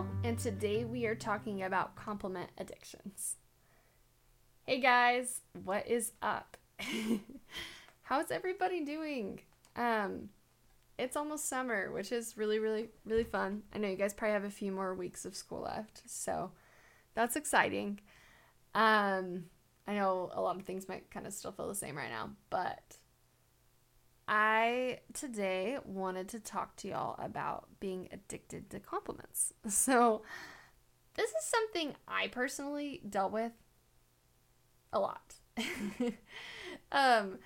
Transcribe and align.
Michelle, 0.00 0.16
and 0.24 0.38
today 0.38 0.84
we 0.84 1.06
are 1.06 1.14
talking 1.14 1.62
about 1.62 1.94
compliment 1.96 2.50
addictions. 2.58 3.36
Hey 4.64 4.80
guys, 4.80 5.42
what 5.64 5.86
is 5.86 6.12
up? 6.22 6.56
How's 8.02 8.30
everybody 8.30 8.84
doing? 8.84 9.40
Um, 9.76 10.30
it's 10.98 11.16
almost 11.16 11.48
summer, 11.48 11.92
which 11.92 12.12
is 12.12 12.36
really, 12.36 12.58
really, 12.58 12.88
really 13.04 13.24
fun. 13.24 13.62
I 13.74 13.78
know 13.78 13.88
you 13.88 13.96
guys 13.96 14.14
probably 14.14 14.34
have 14.34 14.44
a 14.44 14.50
few 14.50 14.72
more 14.72 14.94
weeks 14.94 15.24
of 15.24 15.34
school 15.34 15.62
left, 15.62 16.02
so 16.06 16.50
that's 17.14 17.36
exciting. 17.36 18.00
Um, 18.74 19.44
I 19.86 19.94
know 19.94 20.30
a 20.32 20.40
lot 20.40 20.56
of 20.56 20.62
things 20.62 20.88
might 20.88 21.10
kind 21.10 21.26
of 21.26 21.32
still 21.32 21.52
feel 21.52 21.68
the 21.68 21.74
same 21.74 21.96
right 21.96 22.10
now, 22.10 22.30
but 22.48 22.96
I 24.32 25.00
today 25.12 25.78
wanted 25.84 26.28
to 26.28 26.38
talk 26.38 26.76
to 26.76 26.88
y'all 26.88 27.16
about 27.18 27.66
being 27.80 28.08
addicted 28.12 28.70
to 28.70 28.78
compliments. 28.78 29.52
So, 29.68 30.22
this 31.14 31.30
is 31.30 31.44
something 31.44 31.96
I 32.06 32.28
personally 32.28 33.02
dealt 33.08 33.32
with 33.32 33.50
a 34.92 35.00
lot. 35.00 35.34
um, 36.92 37.38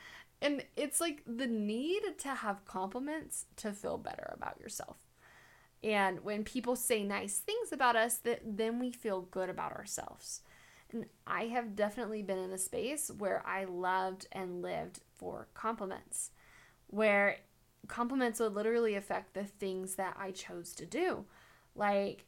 and 0.42 0.62
it's 0.76 1.00
like 1.00 1.22
the 1.26 1.46
need 1.46 2.02
to 2.18 2.28
have 2.28 2.66
compliments 2.66 3.46
to 3.56 3.72
feel 3.72 3.96
better 3.96 4.34
about 4.36 4.60
yourself. 4.60 4.98
And 5.82 6.22
when 6.22 6.44
people 6.44 6.76
say 6.76 7.02
nice 7.02 7.38
things 7.38 7.72
about 7.72 7.96
us, 7.96 8.18
that 8.18 8.42
then 8.44 8.78
we 8.78 8.92
feel 8.92 9.22
good 9.22 9.48
about 9.48 9.72
ourselves. 9.72 10.42
And 10.92 11.06
I 11.26 11.46
have 11.46 11.74
definitely 11.74 12.22
been 12.22 12.38
in 12.38 12.52
a 12.52 12.58
space 12.58 13.10
where 13.10 13.42
I 13.46 13.64
loved 13.64 14.26
and 14.30 14.60
lived 14.60 15.00
for 15.16 15.48
compliments 15.54 16.30
where 16.86 17.38
compliments 17.88 18.40
would 18.40 18.54
literally 18.54 18.94
affect 18.94 19.34
the 19.34 19.44
things 19.44 19.96
that 19.96 20.16
I 20.18 20.30
chose 20.30 20.72
to 20.74 20.86
do. 20.86 21.24
Like, 21.74 22.26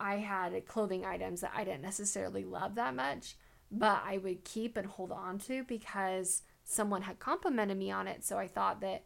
I 0.00 0.16
had 0.16 0.66
clothing 0.66 1.04
items 1.04 1.40
that 1.40 1.52
I 1.54 1.64
didn't 1.64 1.82
necessarily 1.82 2.44
love 2.44 2.76
that 2.76 2.94
much, 2.94 3.36
but 3.70 4.02
I 4.04 4.18
would 4.18 4.44
keep 4.44 4.76
and 4.76 4.86
hold 4.86 5.12
on 5.12 5.38
to 5.40 5.64
because 5.64 6.42
someone 6.64 7.02
had 7.02 7.18
complimented 7.18 7.76
me 7.76 7.90
on 7.90 8.06
it. 8.06 8.24
So 8.24 8.38
I 8.38 8.46
thought 8.46 8.80
that 8.82 9.02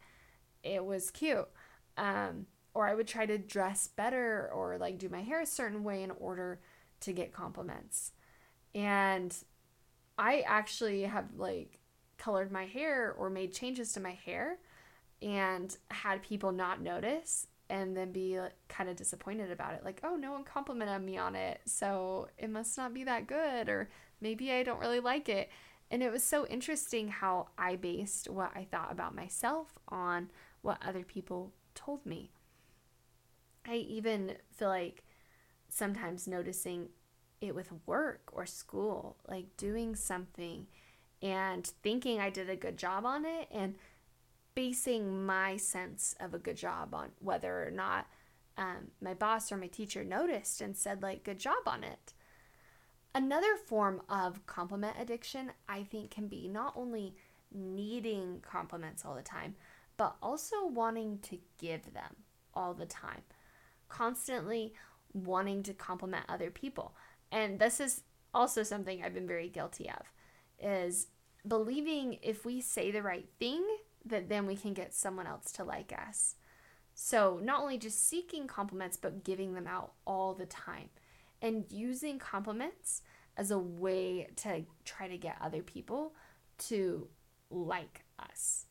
it 0.63 0.85
was 0.85 1.11
cute. 1.11 1.47
Um, 1.97 2.47
or 2.73 2.87
I 2.87 2.95
would 2.95 3.07
try 3.07 3.25
to 3.25 3.37
dress 3.37 3.87
better 3.87 4.49
or 4.53 4.77
like 4.77 4.97
do 4.97 5.09
my 5.09 5.21
hair 5.21 5.41
a 5.41 5.45
certain 5.45 5.83
way 5.83 6.03
in 6.03 6.11
order 6.11 6.59
to 7.01 7.13
get 7.13 7.33
compliments. 7.33 8.11
And 8.73 9.35
I 10.17 10.41
actually 10.41 11.03
have 11.03 11.25
like 11.35 11.79
colored 12.23 12.51
my 12.51 12.65
hair 12.65 13.13
or 13.17 13.29
made 13.29 13.53
changes 13.53 13.91
to 13.91 13.99
my 13.99 14.13
hair 14.25 14.57
and 15.21 15.77
had 15.91 16.21
people 16.23 16.51
not 16.51 16.81
notice 16.81 17.47
and 17.69 17.97
then 17.97 18.11
be 18.11 18.39
like, 18.39 18.53
kind 18.69 18.89
of 18.89 18.95
disappointed 18.95 19.51
about 19.51 19.73
it 19.73 19.83
like 19.83 19.99
oh 20.03 20.15
no 20.15 20.31
one 20.31 20.43
complimented 20.43 21.01
me 21.01 21.17
on 21.17 21.35
it 21.35 21.59
so 21.65 22.27
it 22.37 22.49
must 22.49 22.77
not 22.77 22.93
be 22.93 23.03
that 23.03 23.27
good 23.27 23.67
or 23.67 23.89
maybe 24.21 24.51
i 24.51 24.63
don't 24.63 24.79
really 24.79 24.99
like 24.99 25.27
it. 25.27 25.49
And 25.91 26.01
it 26.01 26.11
was 26.11 26.23
so 26.23 26.47
interesting 26.47 27.09
how 27.09 27.49
i 27.57 27.75
based 27.75 28.29
what 28.29 28.51
i 28.55 28.63
thought 28.71 28.91
about 28.91 29.15
myself 29.15 29.77
on 29.89 30.29
what 30.61 30.81
other 30.81 31.03
people 31.03 31.51
told 31.75 32.05
me. 32.05 32.31
I 33.67 33.75
even 33.75 34.37
feel 34.55 34.69
like 34.69 35.03
sometimes 35.67 36.27
noticing 36.27 36.89
it 37.41 37.53
with 37.53 37.71
work 37.85 38.29
or 38.31 38.45
school 38.45 39.17
like 39.27 39.57
doing 39.57 39.95
something 39.95 40.67
and 41.23 41.65
thinking 41.81 42.19
I 42.19 42.29
did 42.29 42.49
a 42.49 42.55
good 42.57 42.77
job 42.77 43.05
on 43.05 43.25
it 43.25 43.47
and 43.49 43.75
basing 44.55 45.25
my 45.25 45.55
sense 45.55 46.15
of 46.19 46.33
a 46.33 46.39
good 46.39 46.57
job 46.57 46.93
on 46.93 47.11
whether 47.19 47.65
or 47.65 47.71
not 47.71 48.07
um, 48.57 48.91
my 49.01 49.13
boss 49.13 49.51
or 49.51 49.57
my 49.57 49.67
teacher 49.67 50.03
noticed 50.03 50.61
and 50.61 50.77
said, 50.77 51.01
like, 51.01 51.23
good 51.23 51.39
job 51.39 51.65
on 51.65 51.83
it. 51.83 52.13
Another 53.15 53.55
form 53.55 54.01
of 54.09 54.45
compliment 54.45 54.95
addiction, 54.99 55.51
I 55.67 55.83
think, 55.83 56.11
can 56.11 56.27
be 56.27 56.47
not 56.47 56.73
only 56.75 57.15
needing 57.51 58.41
compliments 58.41 59.05
all 59.05 59.15
the 59.15 59.21
time, 59.21 59.55
but 59.97 60.15
also 60.21 60.67
wanting 60.67 61.19
to 61.19 61.37
give 61.57 61.93
them 61.93 62.15
all 62.53 62.73
the 62.73 62.85
time, 62.85 63.21
constantly 63.87 64.73
wanting 65.13 65.63
to 65.63 65.73
compliment 65.73 66.25
other 66.27 66.51
people. 66.51 66.95
And 67.31 67.59
this 67.59 67.79
is 67.79 68.01
also 68.33 68.61
something 68.63 69.01
I've 69.03 69.13
been 69.13 69.27
very 69.27 69.47
guilty 69.47 69.89
of 69.89 70.11
is 70.63 71.07
believing 71.47 72.19
if 72.21 72.45
we 72.45 72.61
say 72.61 72.91
the 72.91 73.01
right 73.01 73.27
thing, 73.39 73.63
that 74.05 74.29
then 74.29 74.45
we 74.45 74.55
can 74.55 74.73
get 74.73 74.93
someone 74.93 75.27
else 75.27 75.51
to 75.53 75.63
like 75.63 75.93
us. 76.07 76.35
So, 76.95 77.39
not 77.41 77.61
only 77.61 77.77
just 77.77 78.07
seeking 78.07 78.47
compliments, 78.47 78.97
but 78.97 79.23
giving 79.23 79.53
them 79.53 79.67
out 79.67 79.93
all 80.05 80.33
the 80.33 80.45
time 80.45 80.89
and 81.41 81.65
using 81.69 82.19
compliments 82.19 83.01
as 83.35 83.51
a 83.51 83.57
way 83.57 84.27
to 84.37 84.63
try 84.85 85.07
to 85.07 85.17
get 85.17 85.37
other 85.41 85.63
people 85.63 86.13
to 86.57 87.07
like 87.49 88.05
us. 88.19 88.67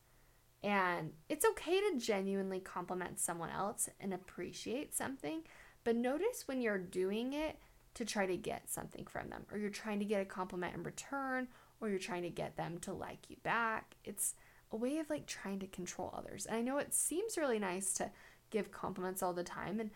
And 0.62 1.12
it's 1.28 1.44
okay 1.44 1.80
to 1.80 1.98
genuinely 1.98 2.60
compliment 2.60 3.19
someone 3.19 3.50
else 3.50 3.88
and 3.98 4.14
appreciate 4.14 4.94
something, 4.94 5.42
but 5.82 5.97
notice 5.97 6.47
when 6.47 6.60
you're 6.60 6.78
doing 6.78 7.32
it 7.32 7.59
to 7.94 8.04
try 8.04 8.26
to 8.26 8.36
get 8.36 8.70
something 8.70 9.04
from 9.06 9.28
them, 9.28 9.44
or 9.50 9.59
you're 9.59 9.70
trying 9.70 9.98
to 9.98 10.04
get 10.04 10.22
a 10.22 10.24
compliment 10.24 10.74
in 10.74 10.82
return, 10.84 11.48
or 11.82 11.91
you're 11.91 11.98
trying 11.98 12.22
to 12.22 12.31
get 12.31 12.56
them 12.56 12.78
to 12.78 12.93
like 12.93 13.28
you 13.28 13.37
back. 13.43 13.97
It's 14.04 14.34
a 14.70 14.76
way 14.76 14.98
of 14.98 15.10
like 15.10 15.26
trying 15.26 15.59
to 15.59 15.66
control 15.66 16.15
others. 16.16 16.47
And 16.47 16.56
I 16.56 16.62
know 16.62 16.78
it 16.78 16.94
seems 16.94 17.37
really 17.37 17.59
nice 17.59 17.93
to 17.94 18.10
give 18.50 18.70
compliments 18.70 19.22
all 19.22 19.32
the 19.32 19.43
time 19.43 19.81
and 19.81 19.91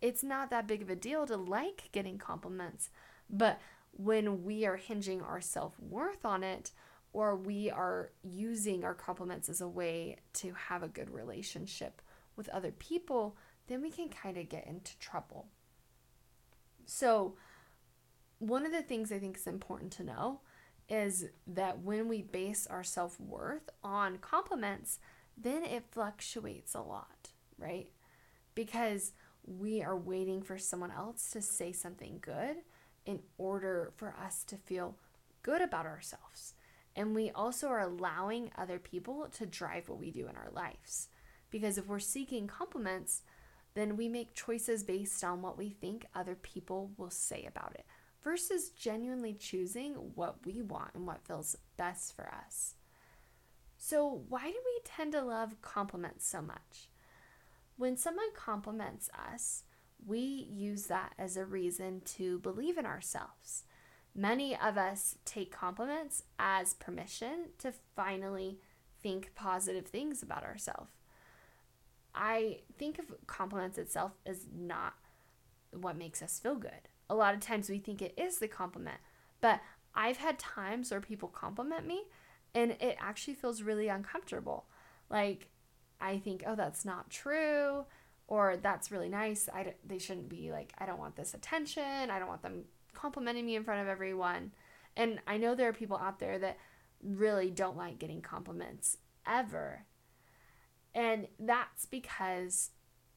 it's 0.00 0.24
not 0.24 0.50
that 0.50 0.66
big 0.66 0.82
of 0.82 0.90
a 0.90 0.96
deal 0.96 1.26
to 1.26 1.36
like 1.36 1.90
getting 1.92 2.18
compliments, 2.18 2.90
but 3.28 3.60
when 3.92 4.44
we 4.44 4.66
are 4.66 4.76
hinging 4.76 5.20
our 5.20 5.40
self-worth 5.40 6.24
on 6.24 6.42
it 6.42 6.72
or 7.12 7.36
we 7.36 7.70
are 7.70 8.10
using 8.22 8.82
our 8.82 8.94
compliments 8.94 9.48
as 9.48 9.60
a 9.60 9.68
way 9.68 10.16
to 10.32 10.52
have 10.54 10.82
a 10.82 10.88
good 10.88 11.10
relationship 11.10 12.00
with 12.34 12.48
other 12.48 12.72
people, 12.72 13.36
then 13.66 13.82
we 13.82 13.90
can 13.90 14.08
kind 14.08 14.36
of 14.38 14.48
get 14.48 14.66
into 14.66 14.98
trouble. 14.98 15.48
So, 16.86 17.36
one 18.38 18.64
of 18.64 18.72
the 18.72 18.82
things 18.82 19.12
I 19.12 19.18
think 19.18 19.36
is 19.36 19.46
important 19.46 19.92
to 19.92 20.04
know 20.04 20.40
is 20.90 21.26
that 21.46 21.78
when 21.80 22.08
we 22.08 22.20
base 22.20 22.66
our 22.66 22.82
self 22.82 23.18
worth 23.20 23.70
on 23.82 24.18
compliments, 24.18 24.98
then 25.38 25.62
it 25.62 25.84
fluctuates 25.90 26.74
a 26.74 26.80
lot, 26.80 27.30
right? 27.56 27.88
Because 28.54 29.12
we 29.46 29.82
are 29.82 29.96
waiting 29.96 30.42
for 30.42 30.58
someone 30.58 30.90
else 30.90 31.30
to 31.30 31.40
say 31.40 31.72
something 31.72 32.18
good 32.20 32.56
in 33.06 33.20
order 33.38 33.92
for 33.96 34.14
us 34.22 34.42
to 34.44 34.56
feel 34.56 34.96
good 35.42 35.62
about 35.62 35.86
ourselves. 35.86 36.54
And 36.96 37.14
we 37.14 37.30
also 37.30 37.68
are 37.68 37.80
allowing 37.80 38.50
other 38.58 38.78
people 38.78 39.28
to 39.38 39.46
drive 39.46 39.88
what 39.88 40.00
we 40.00 40.10
do 40.10 40.26
in 40.26 40.36
our 40.36 40.50
lives. 40.52 41.08
Because 41.50 41.78
if 41.78 41.86
we're 41.86 42.00
seeking 42.00 42.46
compliments, 42.46 43.22
then 43.74 43.96
we 43.96 44.08
make 44.08 44.34
choices 44.34 44.82
based 44.82 45.22
on 45.22 45.40
what 45.40 45.56
we 45.56 45.70
think 45.70 46.06
other 46.14 46.34
people 46.34 46.90
will 46.98 47.10
say 47.10 47.46
about 47.48 47.74
it 47.76 47.86
versus 48.22 48.70
genuinely 48.70 49.34
choosing 49.34 49.94
what 50.14 50.44
we 50.44 50.62
want 50.62 50.94
and 50.94 51.06
what 51.06 51.26
feels 51.26 51.56
best 51.76 52.14
for 52.14 52.28
us. 52.28 52.74
So, 53.76 54.22
why 54.28 54.42
do 54.50 54.56
we 54.64 54.80
tend 54.84 55.12
to 55.12 55.22
love 55.22 55.62
compliments 55.62 56.26
so 56.26 56.42
much? 56.42 56.88
When 57.76 57.96
someone 57.96 58.34
compliments 58.36 59.08
us, 59.32 59.64
we 60.06 60.18
use 60.18 60.86
that 60.86 61.14
as 61.18 61.36
a 61.36 61.46
reason 61.46 62.02
to 62.16 62.38
believe 62.40 62.76
in 62.76 62.84
ourselves. 62.84 63.64
Many 64.14 64.56
of 64.56 64.76
us 64.76 65.16
take 65.24 65.50
compliments 65.50 66.24
as 66.38 66.74
permission 66.74 67.50
to 67.58 67.72
finally 67.96 68.58
think 69.02 69.34
positive 69.34 69.86
things 69.86 70.22
about 70.22 70.44
ourselves. 70.44 70.90
I 72.14 72.60
think 72.76 72.98
of 72.98 73.14
compliments 73.26 73.78
itself 73.78 74.12
as 74.26 74.46
not 74.54 74.94
what 75.72 75.96
makes 75.96 76.22
us 76.22 76.38
feel 76.38 76.56
good 76.56 76.89
a 77.10 77.14
lot 77.14 77.34
of 77.34 77.40
times 77.40 77.68
we 77.68 77.78
think 77.78 78.00
it 78.00 78.14
is 78.16 78.38
the 78.38 78.48
compliment. 78.48 78.98
But 79.40 79.60
I've 79.94 80.18
had 80.18 80.38
times 80.38 80.90
where 80.90 81.00
people 81.00 81.28
compliment 81.28 81.86
me 81.86 82.04
and 82.54 82.72
it 82.80 82.96
actually 83.00 83.34
feels 83.34 83.62
really 83.62 83.88
uncomfortable. 83.88 84.64
Like 85.10 85.48
I 86.00 86.18
think, 86.18 86.44
oh, 86.46 86.54
that's 86.54 86.84
not 86.84 87.10
true, 87.10 87.84
or 88.26 88.56
that's 88.56 88.90
really 88.90 89.08
nice. 89.08 89.48
I 89.52 89.64
d- 89.64 89.70
they 89.84 89.98
shouldn't 89.98 90.28
be 90.28 90.50
like, 90.50 90.72
I 90.78 90.86
don't 90.86 90.98
want 90.98 91.16
this 91.16 91.34
attention. 91.34 92.10
I 92.10 92.18
don't 92.18 92.28
want 92.28 92.42
them 92.42 92.64
complimenting 92.94 93.44
me 93.44 93.56
in 93.56 93.64
front 93.64 93.82
of 93.82 93.88
everyone. 93.88 94.52
And 94.96 95.20
I 95.26 95.36
know 95.36 95.54
there 95.54 95.68
are 95.68 95.74
people 95.74 95.98
out 95.98 96.20
there 96.20 96.38
that 96.38 96.56
really 97.02 97.50
don't 97.50 97.76
like 97.76 97.98
getting 97.98 98.22
compliments 98.22 98.98
ever. 99.26 99.84
And 100.94 101.28
that's 101.38 101.86
because 101.86 102.70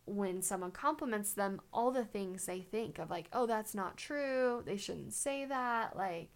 when 0.05 0.41
someone 0.41 0.71
compliments 0.71 1.33
them, 1.33 1.61
all 1.71 1.91
the 1.91 2.05
things 2.05 2.45
they 2.45 2.59
think 2.59 2.99
of, 2.99 3.09
like, 3.09 3.27
oh, 3.31 3.45
that's 3.45 3.73
not 3.73 3.97
true, 3.97 4.61
they 4.65 4.77
shouldn't 4.77 5.13
say 5.13 5.45
that, 5.45 5.95
like, 5.95 6.29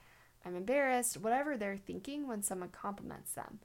I'm 0.46 0.56
embarrassed, 0.56 1.18
whatever 1.18 1.58
they're 1.58 1.78
thinking 1.78 2.28
when 2.28 2.42
someone 2.42 2.70
compliments 2.70 3.34
them. 3.34 3.60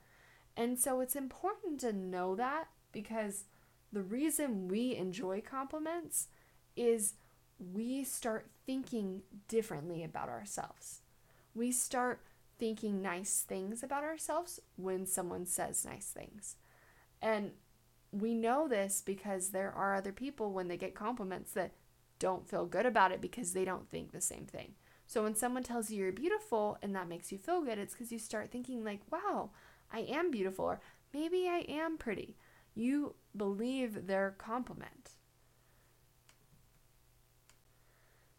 And 0.57 0.79
so 0.79 1.01
it's 1.01 1.17
important 1.17 1.81
to 1.81 1.93
know 1.93 2.35
that 2.35 2.69
because 2.91 3.45
the 3.93 4.03
reason 4.03 4.69
we 4.69 4.97
enjoy 4.97 5.41
compliments 5.41 6.29
is 6.77 7.15
we 7.73 8.03
start 8.03 8.49
thinking 8.67 9.23
differently 9.49 10.03
about 10.03 10.29
ourselves. 10.29 11.03
We 11.55 11.71
start 11.71 12.21
thinking 12.59 13.03
nice 13.03 13.45
things 13.47 13.83
about 13.83 14.03
ourselves 14.03 14.61
when 14.77 15.07
someone 15.07 15.47
says 15.47 15.85
nice 15.85 16.07
things. 16.07 16.57
And 17.21 17.53
we 18.13 18.35
know 18.35 18.69
this 18.69 19.03
because 19.05 19.49
there 19.49 19.73
are 19.73 19.95
other 19.95 20.13
people 20.13 20.53
when 20.53 20.69
they 20.69 20.77
get 20.77 20.95
compliments 20.95 21.53
that 21.53 21.73
don't 22.19 22.49
feel 22.49 22.67
good 22.67 22.87
about 22.87 23.11
it 23.11 23.21
because 23.21 23.53
they 23.53 23.65
don't 23.65 23.91
think 23.91 24.13
the 24.13 24.21
same 24.21 24.45
thing. 24.45 24.75
So 25.07 25.23
when 25.25 25.35
someone 25.35 25.63
tells 25.63 25.91
you 25.91 26.05
you're 26.05 26.13
beautiful 26.13 26.79
and 26.83 26.95
that 26.95 27.09
makes 27.09 27.33
you 27.33 27.39
feel 27.39 27.63
good, 27.63 27.79
it's 27.79 27.95
because 27.95 28.13
you 28.13 28.19
start 28.19 28.51
thinking, 28.51 28.85
like, 28.85 29.01
wow, 29.11 29.51
I 29.93 30.01
am 30.01 30.31
beautiful, 30.31 30.67
or 30.67 30.81
maybe 31.13 31.49
I 31.49 31.65
am 31.69 31.99
pretty. 31.99 32.37
You 32.75 33.15
believe 33.37 34.07
their 34.07 34.35
compliment. 34.39 35.11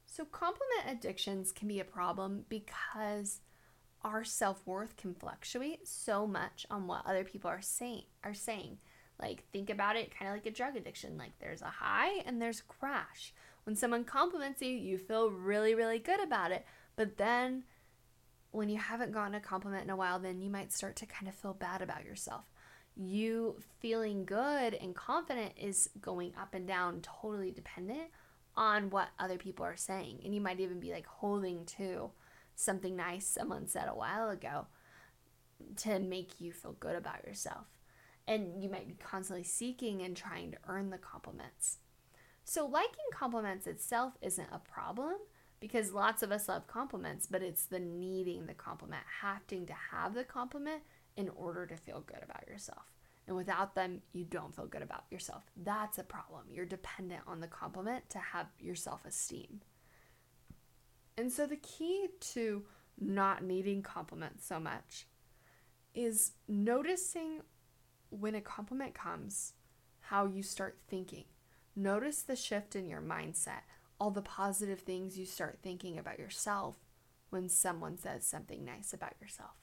So, 0.05 0.25
compliment 0.25 0.87
addictions 0.87 1.51
can 1.51 1.67
be 1.67 1.79
a 1.79 1.85
problem 1.85 2.45
because 2.47 3.41
our 4.03 4.23
self-worth 4.23 4.95
can 4.95 5.13
fluctuate 5.13 5.87
so 5.87 6.27
much 6.27 6.65
on 6.69 6.87
what 6.87 7.05
other 7.05 7.23
people 7.23 7.49
are 7.49 7.61
saying 7.61 8.03
are 8.23 8.33
saying. 8.33 8.77
Like 9.19 9.43
think 9.51 9.69
about 9.69 9.95
it 9.95 10.17
kind 10.17 10.29
of 10.29 10.35
like 10.35 10.45
a 10.45 10.51
drug 10.51 10.75
addiction. 10.75 11.17
Like 11.17 11.37
there's 11.39 11.61
a 11.61 11.65
high 11.65 12.21
and 12.25 12.41
there's 12.41 12.59
a 12.59 12.73
crash. 12.73 13.33
When 13.65 13.75
someone 13.75 14.03
compliments 14.03 14.61
you, 14.61 14.69
you 14.69 14.97
feel 14.97 15.29
really 15.29 15.75
really 15.75 15.99
good 15.99 16.21
about 16.21 16.51
it. 16.51 16.65
But 16.95 17.17
then 17.17 17.63
when 18.51 18.69
you 18.69 18.77
haven't 18.77 19.11
gotten 19.11 19.35
a 19.35 19.39
compliment 19.39 19.83
in 19.83 19.89
a 19.89 19.95
while, 19.95 20.19
then 20.19 20.41
you 20.41 20.49
might 20.49 20.71
start 20.71 20.95
to 20.97 21.05
kind 21.05 21.27
of 21.27 21.35
feel 21.35 21.53
bad 21.53 21.81
about 21.81 22.05
yourself. 22.05 22.45
You 22.95 23.55
feeling 23.79 24.25
good 24.25 24.75
and 24.75 24.95
confident 24.95 25.53
is 25.59 25.89
going 25.99 26.33
up 26.39 26.53
and 26.53 26.67
down, 26.67 27.01
totally 27.01 27.49
dependent 27.49 28.11
on 28.55 28.91
what 28.91 29.09
other 29.17 29.37
people 29.37 29.65
are 29.65 29.75
saying. 29.75 30.19
And 30.23 30.35
you 30.35 30.41
might 30.41 30.59
even 30.59 30.79
be 30.79 30.91
like 30.91 31.07
holding 31.07 31.65
to 31.77 32.11
something 32.55 32.95
nice 32.95 33.25
someone 33.25 33.67
said 33.67 33.87
a 33.89 33.95
while 33.95 34.29
ago 34.29 34.67
to 35.77 35.99
make 35.99 36.39
you 36.39 36.51
feel 36.51 36.75
good 36.79 36.95
about 36.95 37.25
yourself. 37.25 37.65
And 38.27 38.63
you 38.63 38.69
might 38.69 38.87
be 38.87 38.95
constantly 38.95 39.43
seeking 39.43 40.01
and 40.01 40.15
trying 40.15 40.51
to 40.51 40.57
earn 40.67 40.89
the 40.89 40.97
compliments. 40.97 41.79
So, 42.45 42.65
liking 42.65 43.05
compliments 43.13 43.67
itself 43.67 44.13
isn't 44.21 44.47
a 44.51 44.59
problem 44.59 45.15
because 45.59 45.93
lots 45.93 46.23
of 46.23 46.31
us 46.31 46.49
love 46.49 46.67
compliments, 46.67 47.25
but 47.25 47.41
it's 47.41 47.65
the 47.65 47.79
needing 47.79 48.47
the 48.47 48.53
compliment, 48.53 49.03
having 49.21 49.65
to 49.65 49.73
have 49.91 50.13
the 50.13 50.25
compliment 50.25 50.83
in 51.15 51.29
order 51.29 51.65
to 51.65 51.77
feel 51.77 52.01
good 52.01 52.21
about 52.21 52.47
yourself. 52.47 52.83
And 53.27 53.37
without 53.37 53.75
them, 53.75 54.01
you 54.11 54.25
don't 54.25 54.53
feel 54.53 54.67
good 54.67 54.81
about 54.81 55.05
yourself. 55.09 55.43
That's 55.55 55.97
a 55.97 56.03
problem. 56.03 56.43
You're 56.51 56.65
dependent 56.65 57.21
on 57.27 57.39
the 57.39 57.47
compliment 57.47 58.09
to 58.09 58.19
have 58.19 58.47
your 58.59 58.75
self 58.75 59.05
esteem. 59.05 59.61
And 61.17 61.31
so 61.31 61.45
the 61.45 61.55
key 61.55 62.07
to 62.33 62.63
not 62.99 63.43
needing 63.43 63.81
compliments 63.81 64.45
so 64.45 64.59
much 64.59 65.07
is 65.93 66.33
noticing 66.47 67.41
when 68.19 68.35
a 68.35 68.41
compliment 68.41 68.93
comes, 68.93 69.53
how 70.01 70.25
you 70.25 70.43
start 70.43 70.77
thinking. 70.87 71.25
Notice 71.75 72.21
the 72.21 72.35
shift 72.35 72.75
in 72.75 72.87
your 72.87 73.01
mindset, 73.01 73.61
all 73.99 74.11
the 74.11 74.21
positive 74.21 74.81
things 74.81 75.17
you 75.17 75.25
start 75.25 75.59
thinking 75.63 75.97
about 75.97 76.19
yourself 76.19 76.75
when 77.29 77.49
someone 77.49 77.97
says 77.97 78.25
something 78.25 78.63
nice 78.63 78.93
about 78.93 79.13
yourself. 79.19 79.55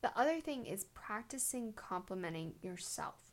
The 0.00 0.16
other 0.16 0.40
thing 0.40 0.64
is 0.64 0.84
practicing 0.84 1.72
complimenting 1.72 2.54
yourself, 2.62 3.32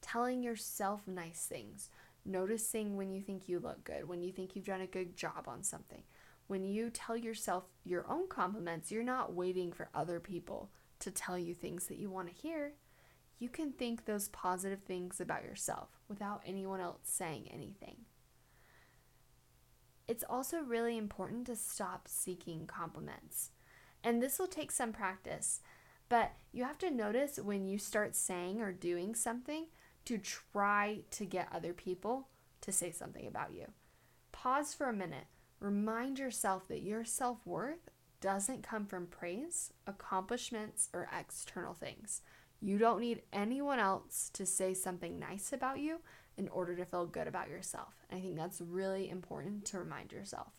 telling 0.00 0.42
yourself 0.42 1.06
nice 1.06 1.46
things, 1.46 1.90
noticing 2.24 2.96
when 2.96 3.10
you 3.10 3.20
think 3.20 3.48
you 3.48 3.58
look 3.58 3.84
good, 3.84 4.08
when 4.08 4.22
you 4.22 4.32
think 4.32 4.54
you've 4.54 4.64
done 4.64 4.80
a 4.80 4.86
good 4.86 5.16
job 5.16 5.44
on 5.46 5.62
something, 5.62 6.04
when 6.46 6.64
you 6.64 6.90
tell 6.90 7.16
yourself 7.16 7.64
your 7.84 8.08
own 8.08 8.28
compliments, 8.28 8.90
you're 8.90 9.02
not 9.02 9.34
waiting 9.34 9.72
for 9.72 9.88
other 9.94 10.20
people 10.20 10.70
to 11.00 11.10
tell 11.10 11.38
you 11.38 11.54
things 11.54 11.86
that 11.88 11.98
you 11.98 12.10
want 12.10 12.28
to 12.28 12.34
hear. 12.34 12.72
You 13.38 13.48
can 13.48 13.72
think 13.72 14.04
those 14.04 14.28
positive 14.28 14.82
things 14.82 15.20
about 15.20 15.44
yourself 15.44 15.88
without 16.08 16.42
anyone 16.46 16.80
else 16.80 17.00
saying 17.04 17.48
anything. 17.52 17.96
It's 20.06 20.24
also 20.28 20.60
really 20.60 20.96
important 20.98 21.46
to 21.46 21.56
stop 21.56 22.08
seeking 22.08 22.66
compliments. 22.66 23.50
And 24.02 24.22
this 24.22 24.38
will 24.38 24.46
take 24.46 24.70
some 24.70 24.92
practice, 24.92 25.60
but 26.08 26.32
you 26.52 26.64
have 26.64 26.78
to 26.78 26.90
notice 26.90 27.38
when 27.38 27.66
you 27.66 27.78
start 27.78 28.14
saying 28.14 28.60
or 28.60 28.72
doing 28.72 29.14
something 29.14 29.66
to 30.04 30.18
try 30.18 31.00
to 31.10 31.24
get 31.24 31.48
other 31.50 31.72
people 31.72 32.28
to 32.60 32.70
say 32.70 32.90
something 32.90 33.26
about 33.26 33.54
you. 33.54 33.66
Pause 34.32 34.74
for 34.74 34.88
a 34.88 34.92
minute 34.92 35.26
Remind 35.64 36.18
yourself 36.18 36.68
that 36.68 36.82
your 36.82 37.06
self 37.06 37.38
worth 37.46 37.88
doesn't 38.20 38.62
come 38.62 38.84
from 38.84 39.06
praise, 39.06 39.72
accomplishments, 39.86 40.90
or 40.92 41.08
external 41.18 41.72
things. 41.72 42.20
You 42.64 42.78
don't 42.78 43.00
need 43.02 43.20
anyone 43.30 43.78
else 43.78 44.30
to 44.32 44.46
say 44.46 44.72
something 44.72 45.18
nice 45.18 45.52
about 45.52 45.80
you 45.80 45.98
in 46.38 46.48
order 46.48 46.74
to 46.74 46.86
feel 46.86 47.04
good 47.04 47.28
about 47.28 47.50
yourself. 47.50 48.06
And 48.08 48.18
I 48.18 48.22
think 48.22 48.36
that's 48.36 48.62
really 48.62 49.10
important 49.10 49.66
to 49.66 49.78
remind 49.78 50.12
yourself. 50.12 50.54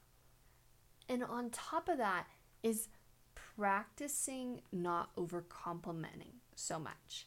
And 1.09 1.23
on 1.23 1.49
top 1.49 1.89
of 1.89 1.97
that 1.97 2.27
is 2.61 2.89
practicing 3.33 4.61
not 4.71 5.09
over 5.17 5.41
complimenting 5.41 6.33
so 6.53 6.77
much. 6.77 7.25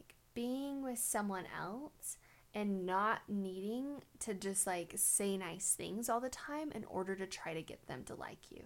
Like 0.00 0.16
being 0.34 0.82
with 0.82 0.98
someone 0.98 1.44
else 1.56 2.16
and 2.52 2.84
not 2.84 3.20
needing 3.28 4.02
to 4.18 4.34
just 4.34 4.66
like 4.66 4.94
say 4.96 5.36
nice 5.36 5.74
things 5.76 6.08
all 6.08 6.20
the 6.20 6.28
time 6.28 6.72
in 6.72 6.84
order 6.86 7.14
to 7.14 7.26
try 7.26 7.54
to 7.54 7.62
get 7.62 7.86
them 7.86 8.02
to 8.06 8.16
like 8.16 8.50
you. 8.50 8.64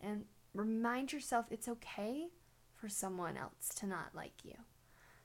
And 0.00 0.26
remind 0.54 1.12
yourself 1.12 1.46
it's 1.50 1.66
okay 1.66 2.28
for 2.84 2.90
someone 2.90 3.38
else 3.38 3.70
to 3.74 3.86
not 3.86 4.10
like 4.14 4.44
you. 4.44 4.56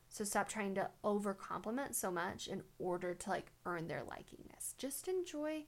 So 0.07 0.23
stop 0.23 0.47
trying 0.47 0.75
to 0.75 0.89
over 1.03 1.33
compliment 1.33 1.94
so 1.94 2.09
much 2.09 2.47
in 2.47 2.63
order 2.77 3.13
to 3.13 3.29
like 3.29 3.51
earn 3.65 3.89
their 3.89 4.03
likingness. 4.03 4.77
Just 4.77 5.09
enjoy 5.09 5.65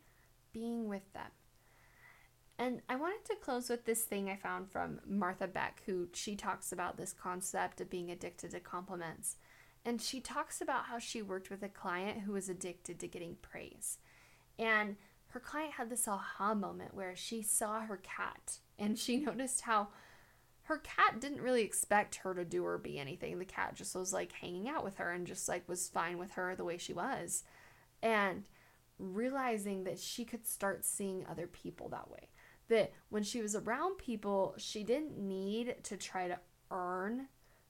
being 0.53 0.88
with 0.88 1.11
them. 1.11 1.31
And 2.57 2.81
I 2.88 2.95
wanted 2.95 3.25
to 3.25 3.35
close 3.35 3.69
with 3.69 3.83
this 3.83 4.04
thing 4.04 4.30
I 4.30 4.37
found 4.37 4.71
from 4.71 5.01
Martha 5.06 5.47
Beck, 5.47 5.81
who 5.85 6.07
she 6.13 6.37
talks 6.37 6.71
about 6.71 6.95
this 6.95 7.11
concept 7.11 7.81
of 7.81 7.89
being 7.89 8.09
addicted 8.09 8.51
to 8.51 8.61
compliments. 8.61 9.35
And 9.83 10.01
she 10.01 10.21
talks 10.21 10.61
about 10.61 10.85
how 10.85 10.97
she 10.97 11.21
worked 11.21 11.49
with 11.49 11.61
a 11.61 11.68
client 11.68 12.21
who 12.21 12.31
was 12.31 12.47
addicted 12.47 12.99
to 12.99 13.07
getting 13.07 13.35
praise. 13.42 13.97
And 14.57 14.95
her 15.31 15.42
client 15.42 15.73
had 15.73 15.89
this 15.89 16.07
aha 16.07 16.54
moment 16.54 16.94
where 16.94 17.18
she 17.18 17.42
saw 17.42 17.81
her 17.81 17.97
cat 17.97 18.59
and 18.80 18.97
she 18.97 19.18
noticed 19.25 19.61
how 19.61 19.89
her 20.71 20.78
cat 20.78 21.19
didn't 21.19 21.42
really 21.42 21.63
expect 21.63 22.16
her 22.16 22.33
to 22.33 22.45
do 22.45 22.66
or 22.66 22.78
be 22.78 22.97
anything. 22.97 23.37
The 23.37 23.45
cat 23.45 23.75
just 23.75 23.94
was 23.94 24.13
like 24.13 24.31
hanging 24.31 24.69
out 24.69 24.85
with 24.85 24.99
her 24.99 25.11
and 25.11 25.28
just 25.28 25.49
like 25.49 25.68
was 25.68 25.90
fine 25.90 26.18
with 26.18 26.31
her 26.31 26.56
the 26.56 26.63
way 26.63 26.78
she 26.78 26.94
was. 26.94 27.44
And 28.01 28.45
realizing 28.97 29.83
that 29.83 29.99
she 29.99 30.23
could 30.23 30.47
start 30.47 30.85
seeing 30.85 31.25
other 31.30 31.45
people 31.45 31.90
that 31.90 32.09
way. 32.09 32.30
That 32.69 32.94
when 33.09 33.21
she 33.23 33.42
was 33.42 33.54
around 33.54 33.97
people, 33.97 34.56
she 34.57 34.85
didn't 34.85 35.18
need 35.18 35.75
to 35.83 35.97
try 35.97 36.30
to 36.30 36.40
earn 36.71 37.28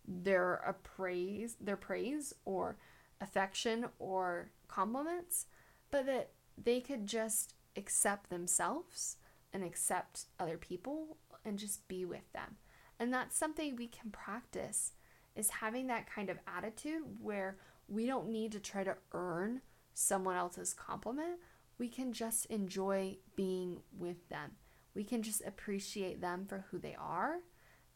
their 0.08 0.56
appraise 0.68 1.56
their 1.60 1.78
praise 1.78 2.34
or 2.46 2.78
affection 3.20 3.88
or 3.98 4.52
compliments, 4.68 5.48
but 5.90 6.06
that 6.06 6.34
they 6.56 6.82
could 6.82 7.08
just 7.08 7.56
accept 7.76 8.30
themselves 8.30 9.18
and 9.52 9.64
accept 9.64 10.26
other 10.40 10.58
people 10.58 11.18
and 11.44 11.58
just 11.58 11.88
be 11.88 12.06
with 12.06 12.32
them. 12.34 12.58
And 13.02 13.12
that's 13.12 13.36
something 13.36 13.76
we 13.76 13.88
can 13.88 14.12
practice 14.12 14.94
is 15.36 15.50
having 15.50 15.88
that 15.88 16.08
kind 16.08 16.30
of 16.30 16.38
attitude 16.46 17.02
where 17.20 17.58
we 17.88 18.06
don't 18.06 18.30
need 18.30 18.52
to 18.52 18.60
try 18.60 18.84
to 18.84 18.96
earn 19.12 19.62
someone 19.94 20.36
else's 20.36 20.74
compliment. 20.74 21.40
We 21.80 21.90
can 21.90 22.14
just 22.14 22.46
enjoy 22.46 23.18
being 23.36 23.80
with 23.98 24.30
them. 24.30 24.52
We 24.94 25.04
can 25.04 25.24
just 25.24 25.42
appreciate 25.46 26.22
them 26.22 26.46
for 26.48 26.66
who 26.70 26.78
they 26.78 26.96
are 26.96 27.40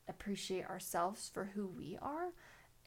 appreciate 0.07 0.65
ourselves 0.65 1.29
for 1.33 1.45
who 1.55 1.67
we 1.67 1.97
are 2.01 2.33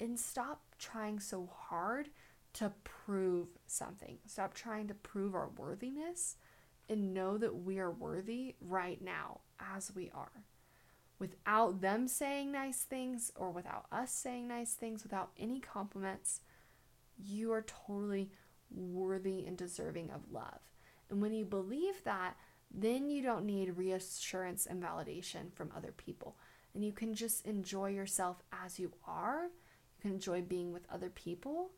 and 0.00 0.18
stop 0.18 0.62
trying 0.78 1.18
so 1.18 1.48
hard 1.52 2.08
to 2.54 2.72
prove 2.84 3.48
something. 3.66 4.18
Stop 4.26 4.54
trying 4.54 4.88
to 4.88 4.94
prove 4.94 5.34
our 5.34 5.50
worthiness 5.56 6.37
and 6.88 7.12
know 7.12 7.37
that 7.37 7.54
we 7.54 7.78
are 7.78 7.90
worthy 7.90 8.54
right 8.60 9.02
now 9.02 9.40
as 9.60 9.94
we 9.94 10.10
are. 10.14 10.44
Without 11.18 11.80
them 11.80 12.06
saying 12.06 12.52
nice 12.52 12.82
things 12.82 13.32
or 13.34 13.50
without 13.50 13.87
us 13.90 14.12
saying 14.12 14.48
nice 14.48 14.75
things, 14.75 15.02
without 15.02 15.30
any 15.38 15.60
compliments, 15.60 16.40
you 17.16 17.52
are 17.52 17.62
totally 17.62 18.30
worthy 18.70 19.44
and 19.44 19.56
deserving 19.56 20.10
of 20.10 20.30
love. 20.30 20.60
And 21.10 21.20
when 21.20 21.32
you 21.32 21.44
believe 21.44 22.04
that, 22.04 22.37
then 22.70 23.10
you 23.10 23.22
don't 23.22 23.46
need 23.46 23.76
reassurance 23.76 24.66
and 24.66 24.82
validation 24.82 25.52
from 25.54 25.72
other 25.75 25.92
people 25.92 26.37
and 26.75 26.84
you 26.84 26.92
can 26.92 27.14
just 27.14 27.44
enjoy 27.46 27.90
yourself 27.90 28.42
as 28.52 28.78
you 28.78 28.92
are. 29.06 29.44
You 29.44 30.02
can 30.02 30.12
enjoy 30.12 30.42
being 30.42 30.72
with 30.72 30.87
other 30.92 31.10
people 31.10 31.70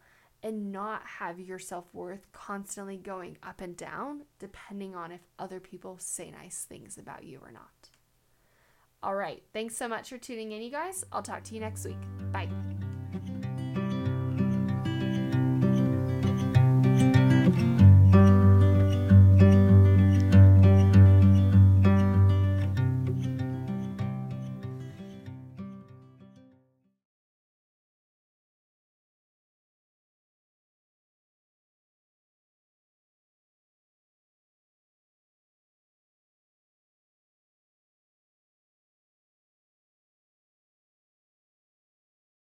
and 0.43 0.73
not 0.73 1.03
have 1.07 1.39
your 1.39 1.59
self 1.59 1.87
worth 1.93 2.31
constantly 2.33 2.97
going 2.97 3.39
up 3.43 3.61
and 3.61 3.77
down 3.77 4.23
depending 4.39 4.95
on 4.95 5.13
if 5.13 5.21
other 5.39 5.61
people 5.61 5.99
say 5.99 6.31
nice 6.31 6.67
things 6.69 6.99
about 6.99 7.25
you 7.25 7.41
or 7.43 7.53
not. 7.53 7.90
All 9.03 9.15
right. 9.15 9.43
Thanks 9.53 9.77
so 9.77 9.89
much 9.89 10.11
for 10.11 10.19
tuning 10.19 10.53
in, 10.53 10.63
you 10.63 10.71
guys. 10.71 11.05
I'll 11.13 11.23
talk 11.23 11.43
to 11.45 11.55
you 11.55 11.61
next 11.61 11.85
week. 11.85 11.97
Bye. 12.33 12.49